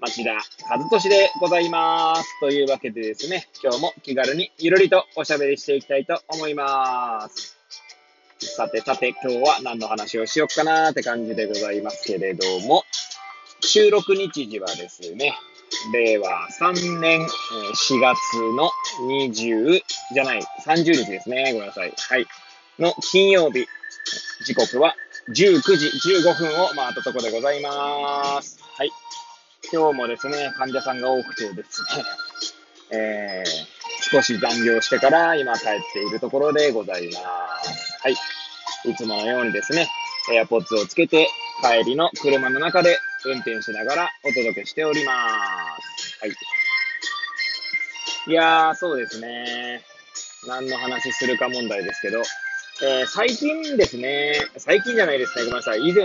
[0.00, 0.34] 町田
[0.68, 2.40] 和俊でございます。
[2.40, 7.56] というわけでですね、今日も気軽にゆるりとおしゃべりしていきたいと思います。
[8.38, 12.84] さてさて、今日は何の話をしよっかなーって感じでございますけれども、
[13.60, 15.38] 収録日時はですね、
[15.92, 18.18] 令和3年4月
[18.56, 18.70] の
[19.08, 19.82] 20
[20.12, 21.52] じゃない、30日ですね。
[21.52, 21.92] ごめんなさい。
[21.96, 22.26] はい。
[22.78, 23.66] の金曜日、
[24.44, 24.94] 時刻は
[25.28, 25.86] 19時
[26.20, 28.58] 15分を回ったところでございます。
[28.76, 28.90] はい。
[29.72, 32.04] 今日もですね、患者さんが多くてですね、
[32.90, 37.98] えー、少し残業してから今帰っているところでございます。
[38.02, 38.12] はい。
[38.12, 39.88] いつものようにですね、
[40.30, 41.28] AirPods をつけて
[41.62, 46.18] 帰りの車の中で運転しながらお届けしております。
[46.20, 46.30] はい。
[48.26, 49.82] いやー、そうですね。
[50.46, 52.22] 何の話するか問題ですけど、
[52.82, 55.80] えー、最近ですね、最近じゃないですね、ごめんなさい。
[55.80, 56.04] 以前、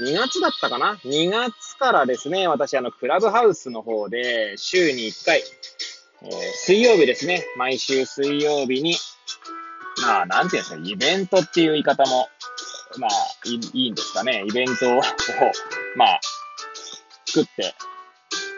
[0.00, 5.42] 2月だったかな ?2 月からですね、私、あの、クラブハウスの方で、週に1回、
[6.22, 8.96] えー、水曜日ですね、毎週水曜日に、
[10.02, 12.28] まあ、なんていうんですか、イベントっていう言い方も、
[12.98, 13.10] まあ、
[13.44, 15.00] いいいんですかね、イベントを、
[15.96, 16.20] まあ、
[17.26, 17.74] 作って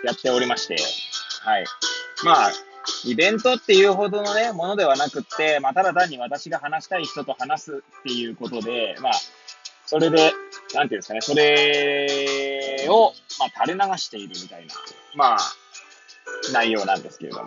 [0.05, 0.77] やっておりまして、
[1.45, 1.65] はい。
[2.25, 2.53] まあ、
[3.05, 9.13] イベントっていうほどのね、ものではなくって、まあ、ただ単に私が話したい人と話すっていうことで、まあ、
[9.87, 10.33] それで、
[10.75, 14.75] なんていうんですかね、それを、まあ、垂れ流しているみたいな、
[15.15, 15.39] まあ、
[16.53, 17.47] 内容なんですけれども、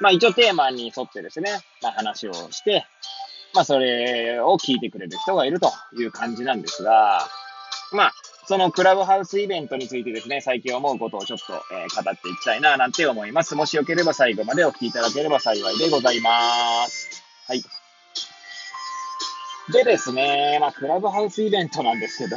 [0.00, 2.84] まあ、一応テーマに沿ってですね、まあ、話をして、
[3.54, 7.26] まあ、それを聞いてくれる人がいるという感じなんですが、
[7.92, 8.12] まあ、
[8.46, 13.54] そのクラブハウスイベントについてですね、最近思うことをちょっと、えー、語っていきたいな、なんて思います。
[13.54, 17.22] もしよければ最後までお聞きいただければ幸いでございます。
[17.46, 17.62] はい。
[19.72, 22.36] でですね、まあ、クラブハウスイベントなんですけど、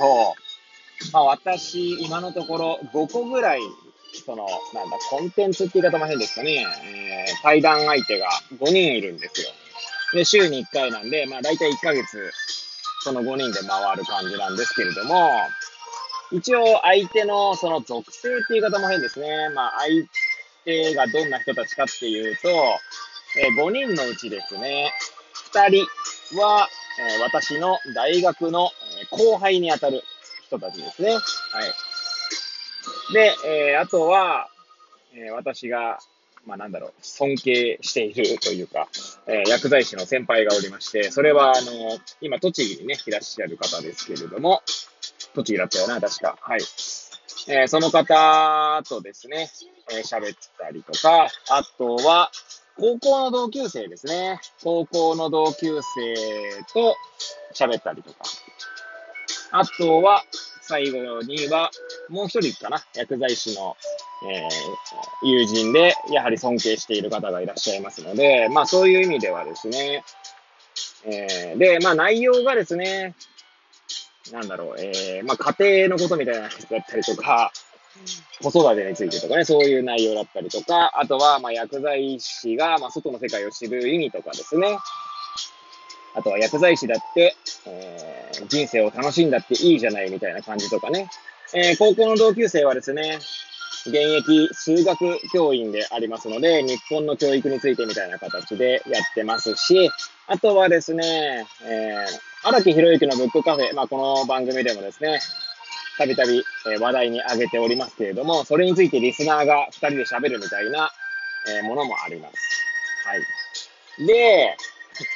[1.14, 3.62] まあ、私、今のところ5個ぐらい、
[4.26, 8.28] その、なんだ、コンテンツって言い方も変ですかね、えー、対談相手が
[8.60, 9.48] 5人いるんですよ。
[10.14, 12.32] で、週に1回なんで、まあ、大体1ヶ月、
[13.04, 15.30] その5人で回る感じなんですけれども、
[16.32, 19.50] 一応相手のその属性って言い方も変ですね。
[19.54, 20.08] まあ相
[20.64, 22.50] 手がどんな人たちかっていうと、
[23.38, 24.94] えー、5人のうちですね、
[25.54, 25.86] 2
[26.30, 26.68] 人は、
[27.00, 28.70] え、私の大学の
[29.12, 30.04] 後輩にあたる
[30.46, 31.14] 人たちですね。
[31.14, 31.24] はい。
[33.14, 34.50] で、えー、あとは、
[35.14, 36.00] えー私が、
[36.46, 38.88] まあなんだろう、尊敬しているというか、
[39.28, 44.62] えー薬剤師の先輩がおりまして、それはあの、今栃木にね、いらっしゃる方ですけれども、
[45.34, 46.38] 栃木だったよな、確か。
[46.42, 46.62] はい。
[47.48, 49.50] えー、その方とですね、
[49.92, 52.32] えー、喋ったりとか、あとは、
[52.78, 54.40] 高校の同級生ですね。
[54.64, 56.96] 高校の同級生と
[57.54, 58.18] 喋ったりとか。
[59.52, 60.24] あとは、
[60.62, 61.70] 最後には、
[62.10, 63.76] もう一人かな、薬剤師の、
[64.30, 70.04] えー、友人で、やはり尊敬している方がいらっしゃいますので、まあそういう意味ではですね、
[71.04, 73.16] えー、で、まあ内容がですね、
[74.32, 77.52] なんだろう、えー、まあ、家庭のことみたいなことだったりとか、
[78.42, 84.78] 子育てについてとかね、そういう内容だったりとか、あとは、まあ、薬剤師が、まあ、外の世界を知る意味とかですね。
[86.14, 87.36] あとは薬剤師だって、
[87.66, 91.10] えー、人生を楽しんだっていいじゃないみたいな感じとかね。
[91.54, 93.20] えー、高校の同級生はですね、
[93.86, 99.90] 現役数学教員でありますので、日本の教育についてみたいな形でやってますし、
[100.28, 105.20] あとはですね、えー、荒木博之のブックカフェ、まあ、この番組でもですね、
[106.02, 106.44] たびたび
[106.80, 110.92] 話題に挙げておりますけれども、それについてリスナーが2人で喋るみたいな、
[111.64, 112.36] ものもあります。
[113.06, 114.08] はい。
[114.08, 114.58] で、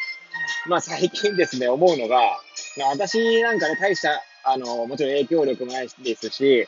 [0.67, 2.39] まあ最近ですね、思うのが、
[2.77, 6.67] まあ、私なんかね、大した、あの、もちろん影響力もないですし、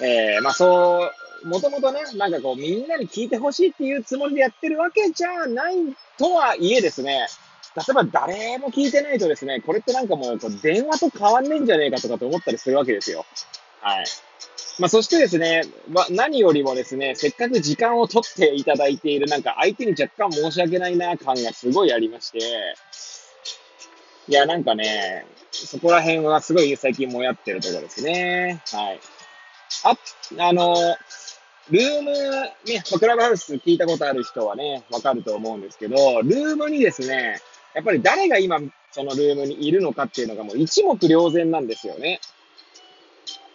[0.00, 1.10] えー、まあそ
[1.44, 5.76] う、もともとね、なんかこう、みんなに聞いてほしいっていうつもりでやってるわけじゃない
[6.18, 7.26] とはいえですね、
[7.76, 13.26] 例えば誰も聞いてないとですね、これってなんかもう電話と変わんねえんじゃねえかとかと思ったりするわけですよ。
[13.80, 14.06] はい。
[14.78, 22.38] まあ、そしてですね、ま何よりもですね、せっかく時間を取っていただいている、なんか相手に若干申し訳ないな感がすごいありまして、
[24.28, 28.62] いや、なんかね、そこら辺はすごい最近もやってるところですね。
[28.72, 29.00] はい。
[29.84, 29.96] あ、
[30.48, 30.74] あの、
[31.70, 37.40] ルーム、ね、クラブハウス聞いたことある人はね、わかると思うんですけど、ルームにですね、
[37.76, 38.58] やっぱり誰が今、
[38.90, 42.20] そのルームにいるのかっていうのがもう一目瞭然なんですよね。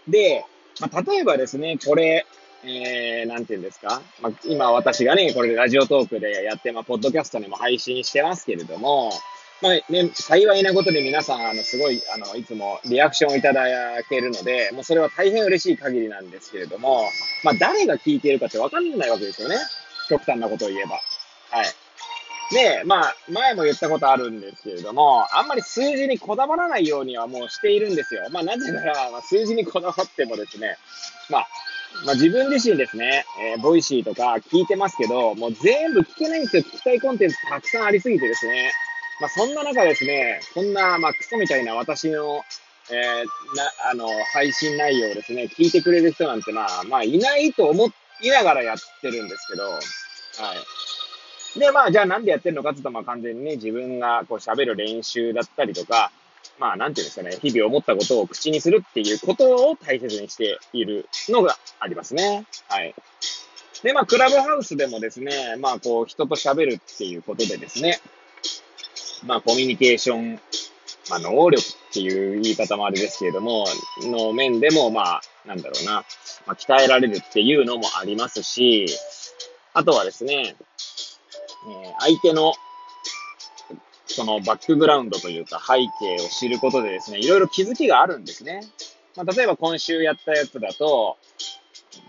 [0.07, 0.45] で、
[0.79, 2.27] まあ、例えばですね、これ、
[2.63, 9.11] えー、なんていうんですか、まあ、今私がね、これラジオトークでやって、まあ、ポッドキャストにも配信してますけれども、
[9.63, 13.63] まあね、幸いなことで皆さん、あの、すごい、あの、いつもリアクションをいただ
[14.07, 17.05] けるので、もうそれは大変嬉しい限りなんですけれども、
[17.43, 19.55] まあ、誰が聞いているかってわかんないわけですよね。
[20.09, 20.99] 極端なことを言えば。
[21.49, 21.65] はい。
[22.51, 28.27] で、まあ、前も言ったことあるんですけれども、あんまり数字にこだわらないようにはもうしているんですよ。
[28.31, 30.75] まあ、なぜなら、まあ、数字にこだわってもですね、
[31.29, 31.47] まあ、
[32.05, 36.63] まあ、自分自身ですね、えー、ボイシーとか聞いてますけど、もう全部聞けないんですよ。
[36.63, 38.71] 聞きたいコンテンツたくさんありすぎてですね。
[39.21, 42.41] まあ、そんな中ですね、こんな、まあ、クソみたいな私の、
[42.91, 47.87] えー、な、あの、配信内容をですね、聞いてくれる人なんて、まあ、まあ、いないと思
[48.21, 49.81] いながらやってるんですけど、はい。
[51.55, 56.11] で、まあ、じゃあなんでやってるのかって言うと、まあ、完全にね、自分がこう喋る練習だったりとか、
[56.59, 62.45] まあ、なんていうんですかね、日々思ったことを口にするっていうことを大切にしているのがありますね。
[62.67, 62.93] はい。
[63.83, 67.99] で、まあ、クラブハウスでもですね、まあ、こう、人と喋るっていうことでですね、
[69.25, 70.39] まあ、コミュニケーション、
[71.09, 73.65] まあ、能力っていう言い方もあれですけれども、
[74.03, 76.05] の面でも、まあ、なんだろうな、
[76.45, 78.85] まあ、鍛えられるっていうのもありますし、
[79.73, 80.55] あとはですね、
[81.67, 82.53] え、相手の、
[84.07, 88.61] そのバックグラウンドというか背景を知ることでですね、いろいろ気づきがあるんですね。
[89.15, 91.17] まあ、例えば今週やったやつだと、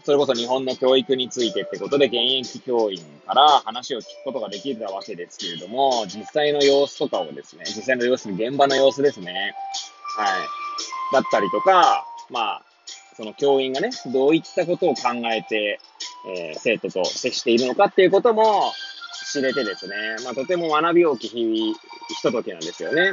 [0.04, 9.54] それこそ日本の教育についてってことで、現役教員から話を聞くことができたわけですけれども、実際の様子とかをですね、実際の様子、現場の様子ですね。
[10.16, 11.14] はい。
[11.14, 12.62] だったりとか、まあ、
[13.16, 15.78] その教員がね、どういったことを考えて、
[16.36, 18.72] えー、生徒と接しているのかっていうことも
[19.32, 19.94] 知れてですね、
[20.24, 23.12] まあ、とても学び大きいひとときなんですよね。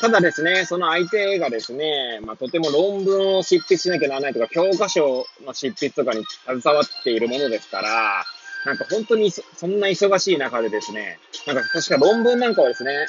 [0.00, 8.24] ただですね、その相手がですね、まあ、とても論文を執筆しなきゃならないとか、教科書の執筆とかに携わっているものですから、
[8.64, 13.06] なんか本当にそんな忙しい中でですね、なんか確か論文なんかはですね、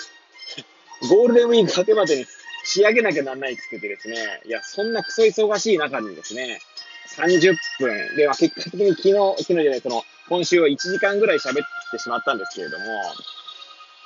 [1.10, 2.26] ゴールデンウィーク明けまでに
[2.64, 4.16] 仕上げなきゃならないって言ってですね、
[4.46, 6.60] いや、そんなクソ忙しい中にですね、
[7.18, 12.86] 30分、で、は結果的に昨日、昨日じゃない、その、今週は1時間ぐらい喋ってしまったんですけれども、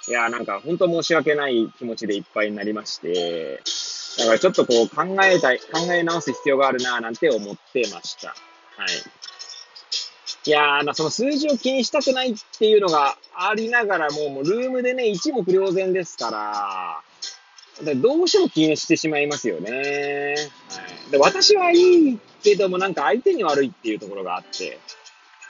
[0.07, 3.61] いや、なんか本当申し訳ない気持ちでいっぱいになりまして、
[4.19, 8.29] だからちょっとこう考えたい、考え直す必要があるなぁなんて思ってました。
[8.29, 8.35] は
[8.85, 8.89] い。
[10.45, 17.03] いやー、その数字を気にしたくないっていうのがありながらも、もうルームでね、一目瞭然ですか
[17.83, 19.71] ら、どうしても気にしてしまいますよね。
[19.71, 24.79] はい、で私はいいけども、なんか相手に悪いっていうところがあって、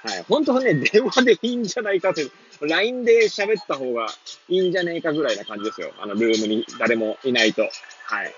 [0.04, 0.26] はい。
[0.28, 4.08] 本当はね、 電話でいいんじゃないかという、LINE で喋った方が
[4.48, 5.92] いいんじゃねえかぐらいな感じですよ。
[6.00, 7.62] あの、ルームに誰もいないと。
[7.62, 8.34] はい。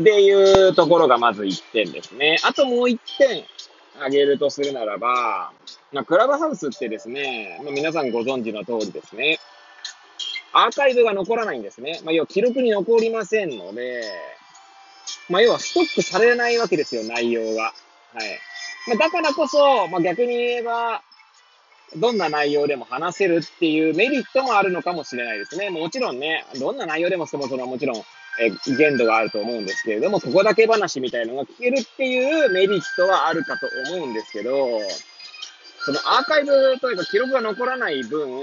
[0.00, 2.38] っていうところがまず1点ですね。
[2.42, 3.44] あともう1点
[3.96, 5.52] 挙げるとするならば、
[5.92, 9.38] まあ、クラブハウスってですね、まあ、皆さんご存知の通りですね、
[10.52, 12.00] アーカイブが残らないんですね。
[12.04, 14.02] まあ、要は記録に残りませんので、
[15.28, 17.64] まあ、要はストックされないわけですよ、内容が。
[17.64, 18.40] はい。
[18.88, 21.02] まあ、だからこそ、まあ、逆に言えば、
[21.96, 25.70] どんな内容でも話せるっていうメリットもあるのかもしれないですね。
[25.70, 28.02] もちろんね、どんな内容でもそもそももちろん、
[28.40, 34.80] え限度があると思うんですけれども、ここだけ話みたいのが聞けるっていうメリットはあるかと思うんですけど、
[35.84, 38.40] そのアーカイブというか記録が残らない分、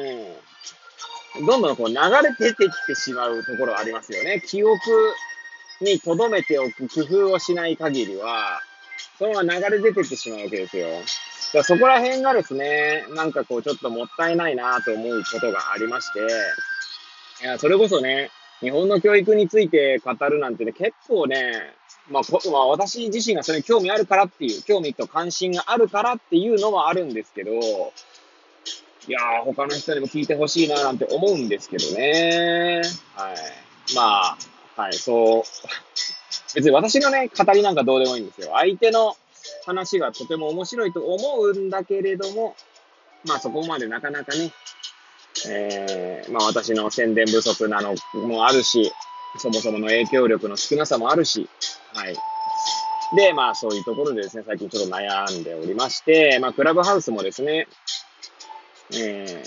[1.47, 4.43] どんどんこう流れ出てきてしまうところありますよね。
[4.45, 4.79] 記憶
[5.81, 8.61] に留めておく工夫をしない限りは、
[9.17, 10.87] そのまま流れ出てってしまうわけですよ。
[11.53, 16.19] だそこら辺がですね、なんかこうちょっともったいないなと思うことがありまして、
[17.41, 21.53] いや、それこそね、日本の教育について語るなんてね、結構ね、
[22.09, 32.81] まあ、まあ、私自身がそれに興味あるからっていう、興味と関心があるからっていうのもあるんですけど、いやー、他の人にも聞いてほしいななんて思うんですけどね。
[33.15, 33.37] はい。
[33.95, 34.37] まあ、
[34.75, 35.43] はい、そう。
[36.55, 38.51] 別に私のね、語りなんかどうでもいいんですよ。
[38.53, 39.15] 相手の
[39.65, 42.55] 話がとても面白いと思うんだけれども、
[43.25, 44.51] まあそこまでなかなかね、
[45.47, 48.91] えー、まあ私の宣伝不足なのもあるし、
[49.37, 51.47] そもそもの影響力の少なさもあるし、
[51.93, 52.15] はい。
[53.15, 57.67] で、まあそういうところでですね、最近ちょっと悩んでおりまして、まあクラブハウスもですね、
[58.93, 59.43] え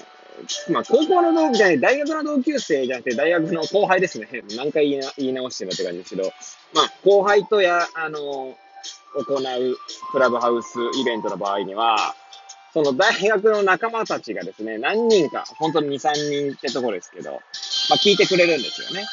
[0.69, 4.29] ー、まあ高校の同期じゃない、大学の同級生じゃなくて大学の後輩ですね。
[4.57, 6.33] 何回言い直してるって感じですけど、
[6.75, 9.77] まあ後輩とや、あの、行う
[10.11, 12.15] クラブハウスイベントの場合には、
[12.73, 17.41] その大学の仲間たちがですね、何人か、本当に2、3人ってとこですけど、まあ
[17.97, 19.07] 聞いてくれるんですよね。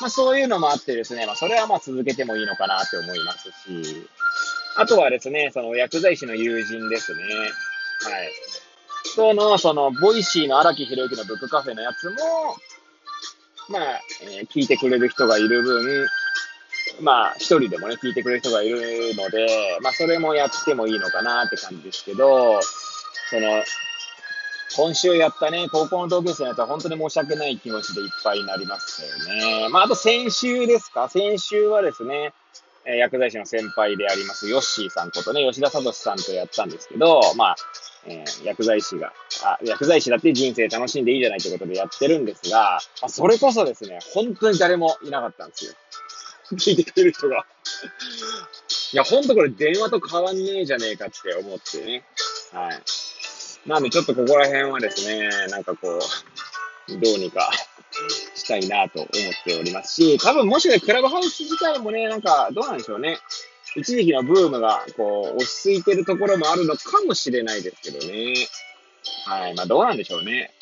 [0.00, 4.06] まあそういうのもあってですね、まあそれはまあ続けてもいいのかなって思いますし、
[4.76, 7.22] あとはですね、その薬剤師の友人ですね。
[7.22, 8.30] はい。
[9.16, 12.16] との、その、ボイシーの荒木博之のブックカフェのやつも、
[13.68, 16.06] まあ、えー、聞いてくれる人がいる分、
[17.00, 23.62] まあ、一人でもね、聞いてくれる人がいるので、まあ、それもやってもいいのかなって感じですけど、その、
[24.76, 29.68] 今週やったね、高校の同級生のやつは本当に申し訳ない気持ちでいっぱいになりましたよね。
[29.70, 31.08] まあ、あと先週ですか？
[31.08, 32.32] 先週はですね、
[32.84, 37.56] えー、薬剤師の先輩であります、ヨッシーさんことね、吉田聡さんとやったんですけど、まあ、
[38.06, 39.12] えー、薬剤師が、
[39.44, 45.72] あ、薬剤師だって人生楽しんでいいじゃないということでやってるんですが、まあ、それこそですね、本当に誰もいなかったんですよ。
[46.56, 47.44] 聞いてくれる人が。
[48.92, 52.04] いや、ほんとこれ電話と変わんねえじゃねえかって思ってね。
[52.52, 52.82] はい。
[53.68, 56.00] なんでちょっとここら辺はですね、なんかこう、
[56.98, 57.50] どうにか
[58.34, 59.10] したいなと思っ
[59.44, 63.18] ておりますし、多分もしかしたらクラブハウス自体もね、なんかどうなんでしょうね。
[63.76, 68.34] 一時期のブームがこう落ち着いてるところもあるのかもしれないですけどね。
[69.26, 69.54] はい。
[69.54, 70.52] まあどうなんでしょうね。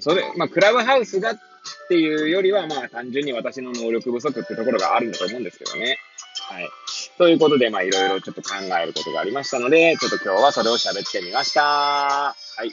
[0.00, 1.38] それ、まあクラブハウスが
[1.86, 5.98] っていうよりは、まあ単純に私の能力不足ってところがあるんだと思うんですけどね。
[6.48, 6.68] はい。
[7.16, 11.62] ということで、まあいろいろちょっと考えることがありましたので、ちょっと今日はそれを喋ってみました。
[11.62, 12.72] はい。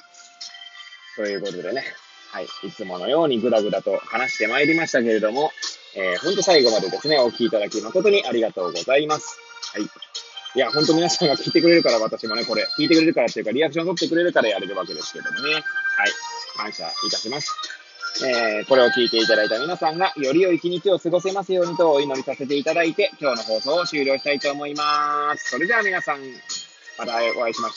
[1.15, 1.84] ということでね。
[2.32, 2.48] はい。
[2.63, 5.51] いつものようにぐだぐだと話してまいりましたけれども、
[5.96, 9.38] えー、ほんと最後までですね、お聞きいただき誠にありがとうございます。
[9.74, 9.84] はい。
[9.84, 15.53] いや、ほんと皆さんが聞いてくれるから私もね、これ、聞いてくれるからっていうか、リアクション取ってくれるからやれるわけですけどもね。
[15.53, 15.63] はい。
[16.58, 17.83] 感謝いたします。
[18.22, 25.50] えー、これを聞いていただいた皆さんが、より良い一日を過ごせますようにとお祈りさせていただいて、今日の放送を終了したいと思います。
[25.50, 26.20] それでは皆さん、
[26.98, 27.72] またお会いしましょう。